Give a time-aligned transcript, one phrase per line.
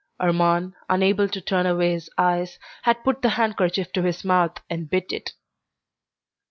[0.19, 4.89] Armand, unable to turn away his eyes, had put the handkerchief to his mouth and
[4.89, 5.33] bit it.